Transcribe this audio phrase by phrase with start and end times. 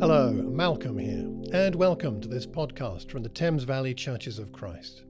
[0.00, 5.02] Hello, Malcolm here, and welcome to this podcast from the Thames Valley Churches of Christ.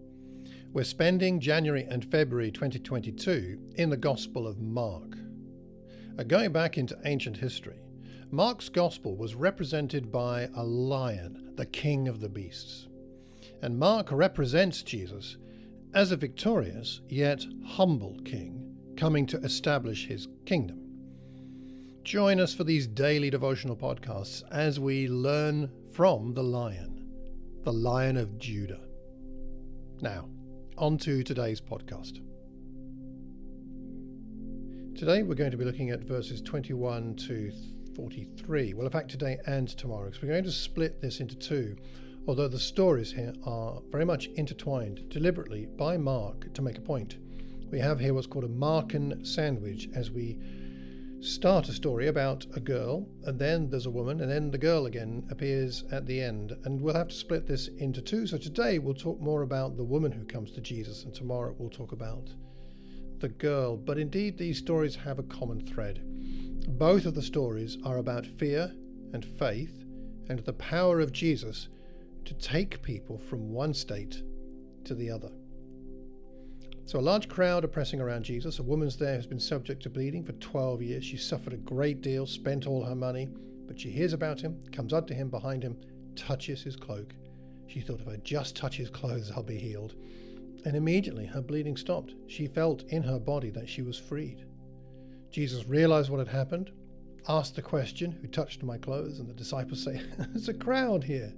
[0.73, 5.17] We're spending January and February 2022 in the Gospel of Mark.
[6.19, 7.79] Uh, going back into ancient history,
[8.33, 12.89] Mark's Gospel was represented by a lion, the king of the beasts.
[13.63, 15.37] And Mark represents Jesus
[15.95, 20.90] as a victorious yet humble king coming to establish his kingdom.
[22.05, 27.07] Join us for these daily devotional podcasts as we learn from the lion,
[27.63, 28.81] the lion of Judah.
[30.01, 30.27] Now,
[30.79, 32.21] on to today's podcast.
[34.97, 37.53] Today we're going to be looking at verses 21 to
[37.95, 38.73] 43.
[38.73, 41.77] Well, in fact, today and tomorrow, because we're going to split this into two,
[42.27, 47.19] although the stories here are very much intertwined deliberately by Mark to make a point.
[47.71, 50.39] We have here what's called a Markan sandwich as we
[51.21, 54.87] start a story about a girl, and then there's a woman, and then the girl
[54.87, 56.57] again appears at the end.
[56.65, 58.27] And we'll have to split this into two.
[58.27, 61.71] So today we'll talk more about the woman who comes to Jesus, and tomorrow we'll
[61.71, 62.31] talk about
[63.19, 63.77] the girl.
[63.77, 66.01] But indeed, these stories have a common thread.
[66.79, 68.73] Both of the stories are about fear
[69.13, 69.85] and faith
[70.29, 71.69] and the power of Jesus
[72.25, 74.23] to take people from one state
[74.85, 75.31] to the other.
[76.91, 78.59] So a large crowd are pressing around Jesus.
[78.59, 81.05] A woman's there who's been subject to bleeding for 12 years.
[81.05, 83.29] She suffered a great deal, spent all her money,
[83.69, 85.79] but she hears about him, comes up to him behind him,
[86.17, 87.15] touches his cloak.
[87.69, 89.95] She thought, if I just touch his clothes, I'll be healed.
[90.65, 92.15] And immediately her bleeding stopped.
[92.27, 94.45] She felt in her body that she was freed.
[95.31, 96.73] Jesus realized what had happened,
[97.29, 99.21] asked the question, Who touched my clothes?
[99.21, 101.33] And the disciples say, There's a crowd here.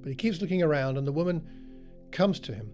[0.00, 1.44] But he keeps looking around, and the woman
[2.12, 2.70] comes to him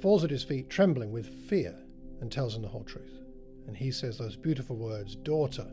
[0.00, 1.74] falls at his feet, trembling with fear,
[2.20, 3.20] and tells him the whole truth.
[3.66, 5.66] And he says those beautiful words Daughter,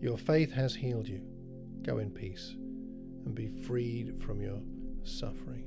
[0.00, 1.22] your faith has healed you.
[1.82, 2.54] Go in peace
[3.24, 4.60] and be freed from your
[5.02, 5.64] suffering.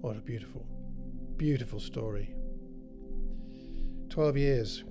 [0.00, 0.66] What a beautiful,
[1.36, 2.34] beautiful story.
[4.10, 4.84] 12 years.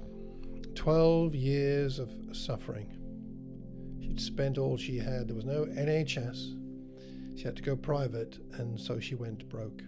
[0.75, 2.91] 12 years of suffering.
[4.01, 5.27] She'd spent all she had.
[5.27, 6.59] There was no NHS.
[7.37, 9.81] She had to go private, and so she went broke.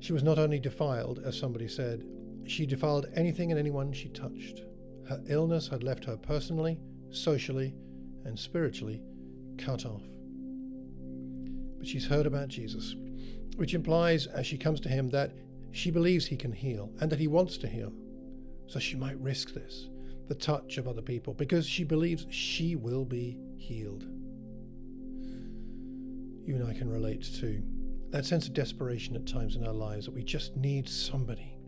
[0.00, 2.04] She was not only defiled, as somebody said,
[2.46, 4.62] she defiled anything and anyone she touched.
[5.08, 6.78] Her illness had left her personally,
[7.10, 7.74] socially,
[8.24, 9.02] and spiritually
[9.56, 10.02] cut off.
[11.78, 12.94] But she's heard about Jesus,
[13.56, 15.32] which implies, as she comes to him, that
[15.72, 17.92] she believes he can heal and that he wants to heal.
[18.66, 19.88] So she might risk this,
[20.28, 24.04] the touch of other people, because she believes she will be healed.
[26.44, 27.62] You and I can relate to
[28.10, 31.58] that sense of desperation at times in our lives that we just need somebody.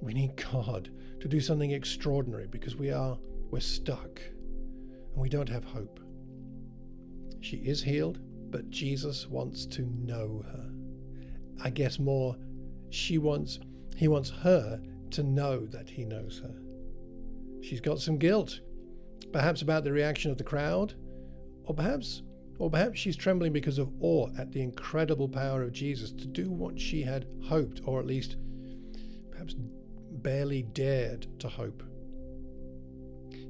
[0.00, 0.90] We need God
[1.20, 3.18] to do something extraordinary because we are
[3.50, 6.00] we're stuck and we don't have hope.
[7.40, 8.18] She is healed,
[8.50, 10.70] but Jesus wants to know her.
[11.62, 12.36] I guess more
[12.90, 13.58] she wants
[13.96, 14.80] he wants her
[15.12, 16.54] to know that he knows her.
[17.62, 18.60] She's got some guilt,
[19.32, 20.94] perhaps about the reaction of the crowd,
[21.64, 22.22] or perhaps
[22.58, 26.50] or perhaps she's trembling because of awe at the incredible power of Jesus to do
[26.50, 28.36] what she had hoped, or at least
[29.30, 31.82] perhaps barely dared to hope.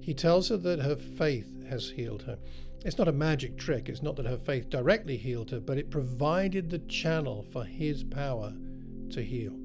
[0.00, 2.38] He tells her that her faith has healed her.
[2.84, 5.90] It's not a magic trick, it's not that her faith directly healed her, but it
[5.90, 8.52] provided the channel for his power
[9.10, 9.56] to heal.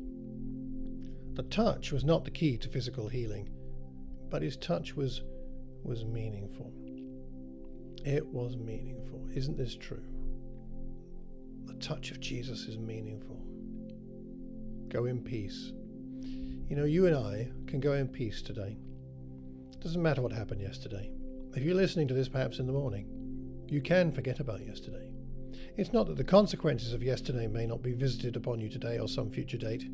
[1.33, 3.49] The touch was not the key to physical healing,
[4.29, 5.21] but his touch was,
[5.83, 6.73] was meaningful.
[8.05, 9.27] It was meaningful.
[9.33, 10.03] Isn't this true?
[11.65, 13.39] The touch of Jesus is meaningful.
[14.89, 15.71] Go in peace.
[16.69, 18.77] You know, you and I can go in peace today.
[19.79, 21.11] Doesn't matter what happened yesterday.
[21.55, 23.07] If you're listening to this perhaps in the morning,
[23.67, 25.11] you can forget about yesterday.
[25.77, 29.07] It's not that the consequences of yesterday may not be visited upon you today or
[29.07, 29.85] some future date,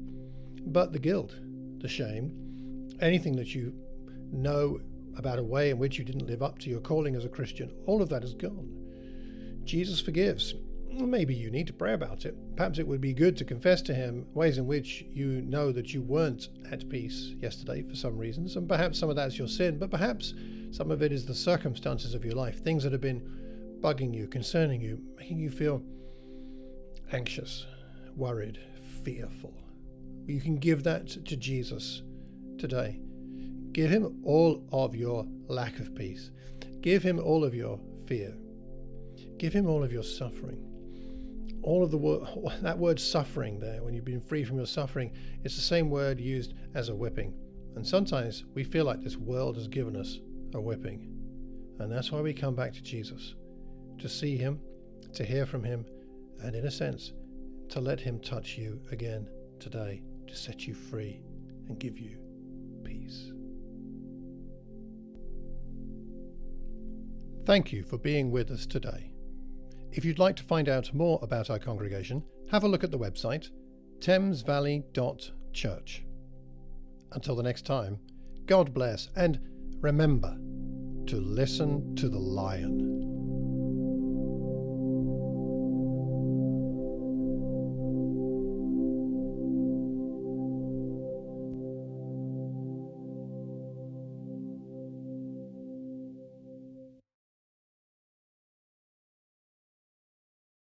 [0.68, 1.36] but the guilt,
[1.80, 3.74] the shame, anything that you
[4.32, 4.80] know
[5.18, 7.74] about a way in which you didn't live up to your calling as a Christian,
[7.86, 8.70] all of that is gone.
[9.64, 10.54] Jesus forgives.
[10.90, 12.36] Maybe you need to pray about it.
[12.56, 15.94] Perhaps it would be good to confess to Him ways in which you know that
[15.94, 19.78] you weren't at peace yesterday for some reasons, and perhaps some of that's your sin,
[19.78, 20.34] but perhaps
[20.72, 23.22] some of it is the circumstances of your life, things that have been
[23.82, 25.84] bugging you, concerning you, making you feel
[27.12, 27.66] anxious,
[28.16, 28.60] worried,
[29.04, 29.54] fearful.
[30.26, 32.02] You can give that to Jesus
[32.58, 33.00] today.
[33.78, 36.32] Give him all of your lack of peace.
[36.82, 38.34] Give him all of your fear.
[39.38, 40.66] Give him all of your suffering.
[41.62, 42.24] All of the word,
[42.64, 45.12] that word suffering there, when you've been free from your suffering,
[45.44, 47.36] it's the same word used as a whipping.
[47.76, 50.22] And sometimes we feel like this world has given us
[50.56, 51.14] a whipping.
[51.78, 53.36] And that's why we come back to Jesus
[54.00, 54.60] to see him,
[55.14, 55.86] to hear from him,
[56.42, 57.14] and in a sense,
[57.70, 59.30] to let him touch you again
[59.60, 61.22] today to set you free
[61.68, 62.18] and give you
[62.84, 63.34] peace.
[67.48, 69.10] Thank you for being with us today.
[69.94, 72.22] If you'd like to find out more about our congregation,
[72.52, 73.52] have a look at the website
[74.02, 76.04] thamesvalley.church.
[77.14, 78.00] Until the next time,
[78.48, 79.40] God bless, and
[79.80, 80.38] remember
[81.06, 82.97] to listen to the lion.